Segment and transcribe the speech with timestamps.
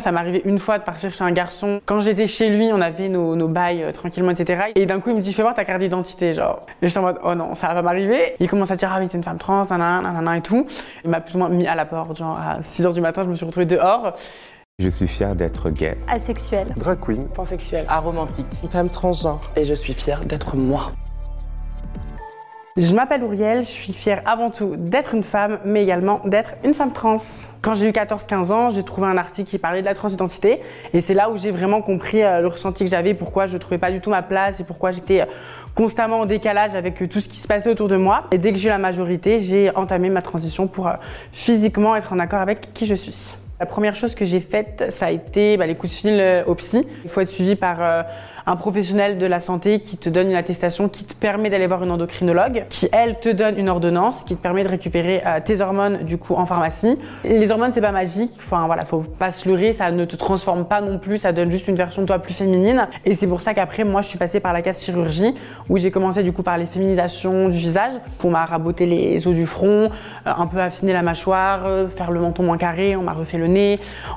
[0.00, 1.78] Ça m'est arrivé une fois de partir chez un garçon.
[1.84, 4.72] Quand j'étais chez lui, on avait nos, nos bails euh, tranquillement, etc.
[4.74, 6.64] Et d'un coup, il me dit, fais voir ta carte d'identité, genre.
[6.80, 8.34] Et je suis en mode, oh non, ça va pas m'arriver.
[8.40, 10.66] Il commence à dire, ah oui, t'es une femme trans, nanana, nanana et tout.
[11.04, 13.22] Il m'a plus ou moins mis à la porte, genre à 6 h du matin,
[13.22, 14.14] je me suis retrouvée dehors.
[14.78, 15.98] Je suis fier d'être gay.
[16.08, 16.68] Asexuel.
[16.74, 17.28] Drag queen.
[17.28, 17.84] Pansexuelle.
[17.86, 18.46] Aromantique.
[18.62, 19.42] Une femme transgenre.
[19.56, 20.92] Et je suis fière d'être moi.
[22.78, 26.72] Je m'appelle Ouriel, je suis fière avant tout d'être une femme, mais également d'être une
[26.72, 27.18] femme trans.
[27.60, 30.60] Quand j'ai eu 14-15 ans, j'ai trouvé un article qui parlait de la transidentité,
[30.94, 33.76] et c'est là où j'ai vraiment compris euh, le ressenti que j'avais, pourquoi je trouvais
[33.76, 35.26] pas du tout ma place, et pourquoi j'étais euh,
[35.74, 38.24] constamment en décalage avec euh, tout ce qui se passait autour de moi.
[38.32, 40.90] Et dès que j'ai eu la majorité, j'ai entamé ma transition pour
[41.30, 43.36] physiquement être en accord avec qui je suis.
[43.60, 46.54] La première chose que j'ai faite, ça a été bah, les coups de fil au
[46.56, 46.86] psy.
[47.04, 48.06] Il faut être suivi par
[48.46, 51.82] un professionnel de la santé qui te donne une attestation qui te permet d'aller voir
[51.84, 55.60] une endocrinologue, qui elle te donne une ordonnance qui te permet de récupérer euh, tes
[55.60, 56.98] hormones du coup en pharmacie.
[57.24, 60.64] les hormones c'est pas magique, enfin voilà, faut pas se leurrer, ça ne te transforme
[60.64, 62.88] pas non plus, ça donne juste une version de toi plus féminine.
[63.04, 65.34] Et c'est pour ça qu'après moi je suis passée par la case chirurgie
[65.68, 69.34] où j'ai commencé du coup par les féminisations du visage, pour m'a raboté les os
[69.34, 69.88] du front, euh,
[70.24, 73.46] un peu affiner la mâchoire, euh, faire le menton moins carré, on m'a refait le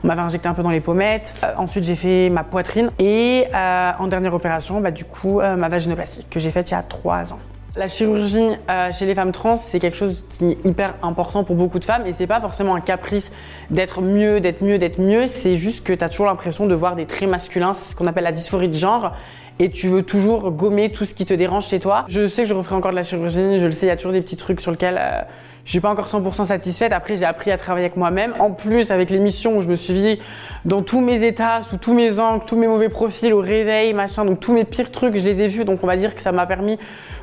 [0.04, 1.34] on m'avait injecté un peu dans les pommettes.
[1.58, 6.26] ensuite j'ai fait ma poitrine et en dernière opération, bah, du coup, euh, ma vaginoplastie
[6.30, 7.40] que j'ai faite il y a trois ans.
[7.76, 11.58] La chirurgie euh, chez les femmes trans, c'est quelque chose qui est hyper important pour
[11.58, 13.32] beaucoup de femmes et c'est pas forcément un caprice
[13.70, 15.28] d'être mieux, d'être mieux, d'être mieux.
[15.28, 18.08] C'est juste que tu as toujours l'impression de voir des traits masculins, c'est ce qu'on
[18.08, 19.12] appelle la dysphorie de genre
[19.60, 22.06] et tu veux toujours gommer tout ce qui te dérange chez toi.
[22.08, 23.96] Je sais que je referai encore de la chirurgie, je le sais, il y a
[23.96, 25.22] toujours des petits trucs sur lesquels euh,
[25.66, 26.94] je suis pas encore 100% satisfaite.
[26.94, 28.36] Après, j'ai appris à travailler avec moi-même.
[28.40, 30.20] En plus, avec l'émission où je me suis dit
[30.64, 34.26] dans tous mes états, sous tous mes angles, tous mes mauvais profils, au réveil, machin,
[34.26, 35.66] donc tous mes pires trucs, je les ai vus.
[35.66, 36.78] Donc on va dire que ça m'a permis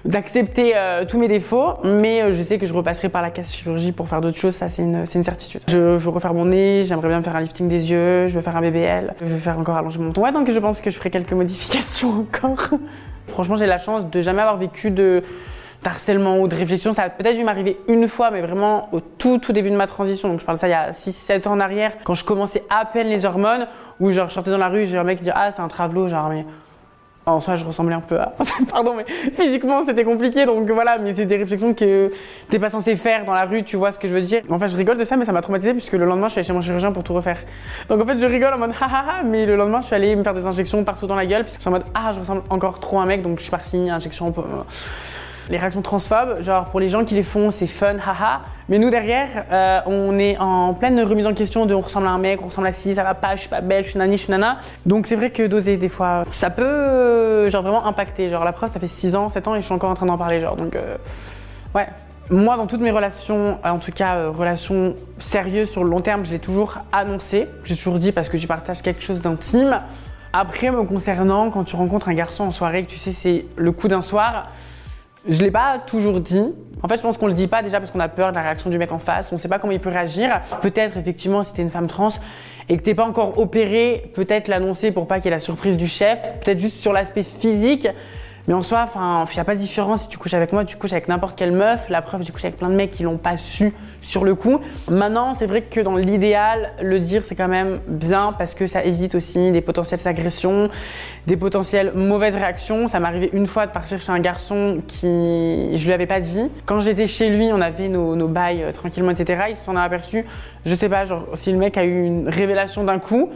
[0.05, 1.75] d'accepter euh, tous mes défauts.
[1.85, 4.57] Mais euh, je sais que je repasserai par la case chirurgie pour faire d'autres choses.
[4.57, 5.63] Ça, c'est une, une, certitude.
[5.69, 8.57] Je veux refaire mon nez, j'aimerais bien faire un lifting des yeux, je veux faire
[8.57, 10.23] un BBL, je veux faire encore allonger mon ton.
[10.23, 12.22] Ouais, donc je pense que je ferai quelques modifications
[13.29, 15.23] Franchement, j'ai la chance de jamais avoir vécu de
[15.83, 16.93] d'harcèlement ou de réflexion.
[16.93, 19.87] Ça a peut-être dû m'arriver une fois, mais vraiment au tout, tout début de ma
[19.87, 20.29] transition.
[20.29, 22.63] Donc je parle de ça il y a 6-7 ans en arrière, quand je commençais
[22.71, 23.67] à peine les hormones,
[23.99, 25.69] où genre je sortais dans la rue, j'ai un mec qui dit Ah, c'est un
[25.69, 26.47] travelo, genre, mais.
[27.25, 28.33] En soi, je ressemblais un peu à.
[28.71, 30.45] Pardon, mais physiquement, c'était compliqué.
[30.45, 32.11] Donc voilà, mais c'est des réflexions que
[32.49, 34.43] t'es pas censé faire dans la rue, tu vois ce que je veux dire.
[34.51, 36.39] En fait, je rigole de ça, mais ça m'a traumatisé puisque le lendemain, je suis
[36.41, 37.39] allée chez mon chirurgien pour tout refaire.
[37.89, 39.95] Donc en fait, je rigole en mode ha ha ha, mais le lendemain, je suis
[39.95, 42.11] allée me faire des injections partout dans la gueule, puisque je suis en mode ah,
[42.13, 44.33] je ressemble encore trop à un mec, donc je suis partie, injection
[45.51, 48.43] les réactions transphobes, genre pour les gens qui les font, c'est fun, haha.
[48.69, 52.11] Mais nous derrière, euh, on est en pleine remise en question de on ressemble à
[52.11, 53.99] un mec, on ressemble à ci, ça va pas, je suis pas belle, je suis
[53.99, 54.59] nani, je suis nana.
[54.87, 58.29] Donc c'est vrai que doser des fois, ça peut euh, genre vraiment impacter.
[58.29, 60.07] Genre la preuve, ça fait 6 ans, 7 ans et je suis encore en train
[60.07, 60.57] d'en parler, genre.
[60.57, 60.97] Donc euh,
[61.75, 61.89] ouais.
[62.31, 66.31] Moi, dans toutes mes relations, en tout cas relations sérieuses sur le long terme, je
[66.31, 67.49] l'ai toujours annoncé.
[67.65, 69.81] J'ai toujours dit parce que je partage quelque chose d'intime.
[70.33, 73.71] Après, me concernant, quand tu rencontres un garçon en soirée, que tu sais c'est le
[73.73, 74.49] coup d'un soir,
[75.29, 76.55] je l'ai pas toujours dit.
[76.83, 78.43] En fait, je pense qu'on le dit pas déjà parce qu'on a peur de la
[78.43, 79.33] réaction du mec en face.
[79.33, 80.41] On sait pas comment il peut réagir.
[80.61, 82.09] Peut-être effectivement, si t'es une femme trans
[82.69, 85.77] et que t'es pas encore opérée, peut-être l'annoncer pour pas qu'il y ait la surprise
[85.77, 86.19] du chef.
[86.41, 87.89] Peut-être juste sur l'aspect physique.
[88.49, 90.65] Mais en soi, enfin, il n'y a pas de différence si tu couches avec moi,
[90.65, 91.89] tu couches avec n'importe quelle meuf.
[91.89, 94.61] La preuve, j'ai couché avec plein de mecs qui l'ont pas su sur le coup.
[94.89, 98.85] Maintenant, c'est vrai que dans l'idéal, le dire, c'est quand même bien parce que ça
[98.85, 100.69] évite aussi des potentielles agressions,
[101.29, 102.89] des potentielles mauvaises réactions.
[102.89, 106.19] Ça m'est arrivé une fois de partir chez un garçon qui, je lui avais pas
[106.19, 106.51] dit.
[106.67, 109.45] Quand j'étais chez lui, on avait nos, nos bails euh, tranquillement, etc.
[109.51, 110.25] Il s'en a aperçu.
[110.67, 113.31] Je sais pas, genre, si le mec a eu une révélation d'un coup.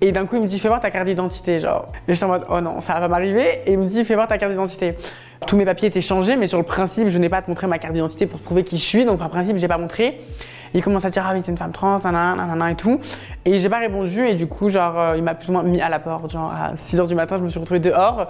[0.00, 1.88] Et d'un coup, il me dit, fais voir ta carte d'identité, genre.
[2.06, 3.60] Et je suis en mode, oh non, ça va pas m'arriver.
[3.64, 4.94] Et il me dit, fais voir ta carte d'identité.
[5.46, 7.66] Tous mes papiers étaient changés, mais sur le principe, je n'ai pas à te montrer
[7.66, 9.04] ma carte d'identité pour prouver qui je suis.
[9.04, 10.20] Donc, par principe, j'ai pas montré.
[10.74, 13.00] Il commence à dire, ah oui, t'es une femme trans, nanana, nanana et tout.
[13.44, 14.26] Et j'ai pas répondu.
[14.26, 16.30] Et du coup, genre, euh, il m'a plus ou moins mis à la porte.
[16.30, 18.26] Genre, à 6 h du matin, je me suis retrouvée dehors.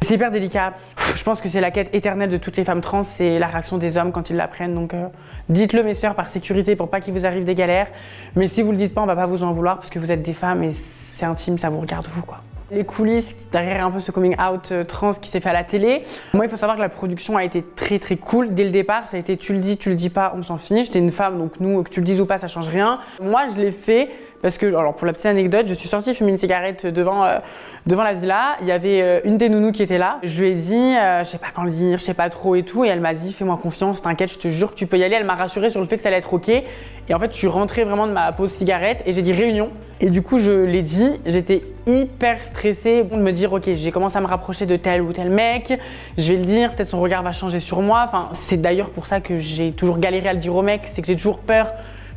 [0.00, 0.72] C'est hyper délicat.
[1.16, 3.78] Je pense que c'est la quête éternelle de toutes les femmes trans, c'est la réaction
[3.78, 4.74] des hommes quand ils l'apprennent.
[4.74, 5.08] Donc, euh,
[5.48, 7.88] dites-le, mes soeurs, par sécurité, pour pas qu'il vous arrive des galères.
[8.36, 10.10] Mais si vous le dites pas, on va pas vous en vouloir parce que vous
[10.10, 12.38] êtes des femmes et c'est intime, ça vous regarde vous, quoi.
[12.70, 15.64] Les coulisses derrière un peu ce coming out euh, trans qui s'est fait à la
[15.64, 16.02] télé.
[16.32, 19.08] Moi, il faut savoir que la production a été très très cool dès le départ.
[19.08, 20.86] Ça a été tu le dis, tu le dis pas, on s'en fiche.
[20.86, 23.00] J'étais une femme, donc nous, que tu le dises ou pas, ça change rien.
[23.20, 24.10] Moi, je l'ai fait
[24.42, 27.38] parce que, alors pour la petite anecdote, je suis sortie fumer une cigarette devant, euh,
[27.86, 28.56] devant la villa.
[28.62, 30.18] Il y avait euh, une des nounous qui était là.
[30.22, 32.54] Je lui ai dit, euh, je sais pas quand le dire, je sais pas trop
[32.54, 32.84] et tout.
[32.84, 35.16] Et elle m'a dit, fais-moi confiance, t'inquiète, je te jure que tu peux y aller.
[35.16, 36.48] Elle m'a rassurée sur le fait que ça allait être ok.
[36.48, 39.70] Et en fait, je suis rentrée vraiment de ma pause cigarette et j'ai dit réunion.
[40.00, 41.20] Et du coup, je l'ai dit.
[41.26, 45.12] J'étais hyper stressée de me dire, ok, j'ai commencé à me rapprocher de tel ou
[45.12, 45.78] tel mec.
[46.16, 48.04] Je vais le dire, peut-être son regard va changer sur moi.
[48.06, 50.82] Enfin, c'est d'ailleurs pour ça que j'ai toujours galéré à le dire au mec.
[50.84, 51.74] C'est que j'ai toujours peur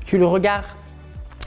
[0.08, 0.78] que le regard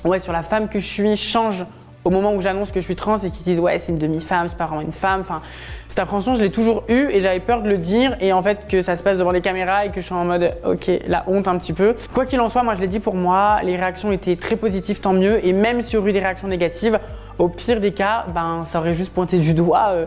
[0.06, 1.66] ouais, sur la femme que je suis change
[2.04, 4.46] au moment où j'annonce que je suis trans et qu'ils disent ouais c'est une demi-femme,
[4.46, 5.20] c'est pas vraiment une femme.
[5.20, 5.40] Enfin,
[5.88, 8.68] cette appréhension je l'ai toujours eue et j'avais peur de le dire et en fait
[8.68, 11.24] que ça se passe devant les caméras et que je suis en mode ok la
[11.26, 11.96] honte un petit peu.
[12.14, 15.00] Quoi qu'il en soit, moi je l'ai dit pour moi, les réactions étaient très positives,
[15.00, 15.44] tant mieux.
[15.44, 17.00] Et même s'il y aurait eu des réactions négatives,
[17.38, 20.06] au pire des cas, ben ça aurait juste pointé du doigt euh,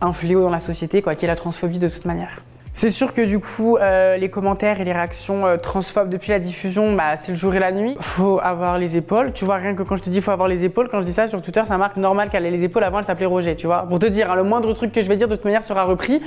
[0.00, 2.40] un fléau dans la société, quoi, qui est la transphobie de toute manière.
[2.76, 6.40] C'est sûr que du coup, euh, les commentaires et les réactions euh, transphobes depuis la
[6.40, 7.94] diffusion, bah, c'est le jour et la nuit.
[8.00, 9.32] Faut avoir les épaules.
[9.32, 11.12] Tu vois, rien que quand je te dis faut avoir les épaules, quand je dis
[11.12, 12.82] ça sur Twitter, ça marque normal qu'elle ait les épaules.
[12.82, 13.86] Avant, elle s'appelait Roger, tu vois.
[13.88, 15.84] Pour te dire, hein, le moindre truc que je vais dire de toute manière sera
[15.84, 16.20] repris.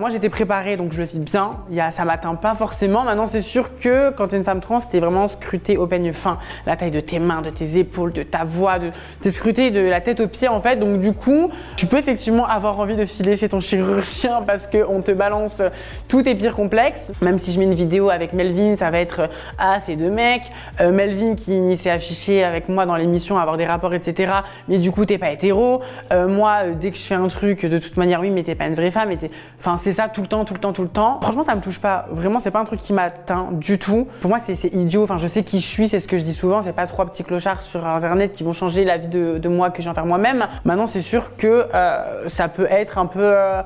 [0.00, 1.58] Moi, j'étais préparée, donc je le vis bien.
[1.68, 3.04] Il y a, ça m'atteint pas forcément.
[3.04, 6.38] Maintenant, c'est sûr que quand t'es une femme trans, t'es vraiment scrutée au peigne fin.
[6.64, 8.92] La taille de tes mains, de tes épaules, de ta voix, de...
[9.20, 10.76] t'es scrutée de la tête aux pieds, en fait.
[10.76, 15.02] Donc, du coup, tu peux effectivement avoir envie de filer chez ton chirurgien parce qu'on
[15.02, 15.60] te balance
[16.08, 17.12] tous tes pires complexes.
[17.20, 20.50] Même si je mets une vidéo avec Melvin, ça va être Ah, c'est deux mecs.
[20.80, 24.32] Euh, Melvin qui s'est affiché avec moi dans l'émission, avoir des rapports, etc.
[24.66, 25.82] Mais du coup, t'es pas hétéro.
[26.10, 28.54] Euh, moi, euh, dès que je fais un truc, de toute manière, oui, mais t'es
[28.54, 29.10] pas une vraie femme.
[29.58, 31.18] Enfin, c'est ça tout le temps, tout le temps, tout le temps.
[31.20, 32.06] Franchement, ça me touche pas.
[32.10, 34.08] Vraiment, c'est pas un truc qui m'atteint du tout.
[34.20, 35.02] Pour moi, c'est idiot.
[35.02, 36.62] Enfin, je sais qui je suis, c'est ce que je dis souvent.
[36.62, 39.82] C'est pas trois petits clochards sur Internet qui vont changer la vie de, moi que
[39.82, 40.46] j'ai en faire moi-même.
[40.64, 43.22] Maintenant, c'est sûr que euh, ça peut être un peu.
[43.22, 43.62] Euh,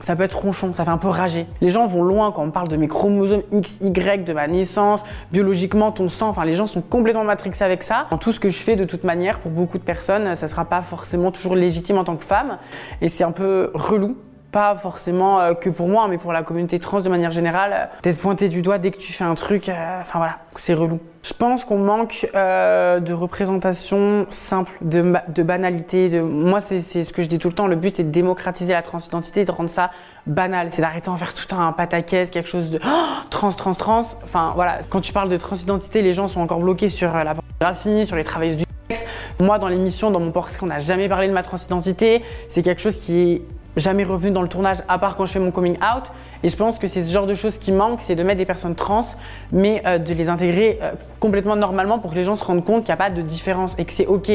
[0.00, 1.46] ça peut être ronchon, ça fait un peu rager.
[1.60, 5.02] Les gens vont loin quand on parle de mes chromosomes X, Y, de ma naissance,
[5.32, 8.06] biologiquement ton sang, enfin les gens sont complètement matrixés avec ça.
[8.10, 10.64] Dans tout ce que je fais de toute manière, pour beaucoup de personnes, ça sera
[10.64, 12.58] pas forcément toujours légitime en tant que femme
[13.00, 14.16] et c'est un peu relou
[14.50, 18.00] pas forcément euh, que pour moi, mais pour la communauté trans de manière générale, euh,
[18.02, 21.00] d'être pointé du doigt dès que tu fais un truc, euh, enfin voilà, c'est relou.
[21.22, 26.08] Je pense qu'on manque de représentation simple, de, de banalité.
[26.08, 26.20] De...
[26.20, 27.66] Moi, c'est ce que je dis tout le temps.
[27.66, 29.90] Le but est de démocratiser la transidentité, de rendre ça
[30.26, 30.68] banal.
[30.70, 34.00] C'est d'arrêter d'en faire tout un pataquès, quelque chose de oh, trans, trans, trans.
[34.24, 38.06] Enfin voilà, quand tu parles de transidentité, les gens sont encore bloqués sur la pornographie,
[38.06, 39.04] sur les travailleuses du sexe.
[39.40, 42.22] Moi, dans l'émission, dans mon portrait, on n'a jamais parlé de ma transidentité.
[42.48, 43.42] C'est quelque chose qui est
[43.78, 46.10] jamais revenu dans le tournage à part quand je fais mon coming out.
[46.42, 48.46] Et je pense que c'est ce genre de choses qui manque, c'est de mettre des
[48.46, 49.04] personnes trans,
[49.52, 52.84] mais euh, de les intégrer euh, complètement normalement pour que les gens se rendent compte
[52.84, 54.30] qu'il n'y a pas de différence et que c'est ok.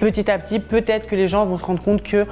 [0.00, 2.26] Petit à petit, peut-être que les gens vont se rendre compte que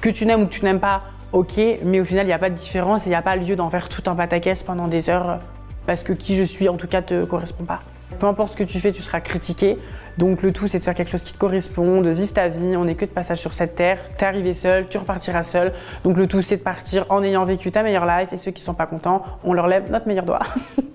[0.00, 2.38] que tu n'aimes ou que tu n'aimes pas, ok, mais au final il n'y a
[2.38, 4.86] pas de différence et il n'y a pas lieu d'en faire tout un pataquès pendant
[4.86, 5.36] des heures euh,
[5.86, 7.80] parce que qui je suis en tout cas te correspond pas.
[8.18, 9.78] Peu importe ce que tu fais, tu seras critiqué.
[10.16, 12.76] Donc le tout, c'est de faire quelque chose qui te correspond, de vivre ta vie.
[12.76, 13.98] On n'est que de passage sur cette terre.
[14.16, 15.72] T'es arrivé seul, tu repartiras seul.
[16.04, 18.32] Donc le tout, c'est de partir en ayant vécu ta meilleure life.
[18.32, 20.40] Et ceux qui sont pas contents, on leur lève notre meilleur doigt.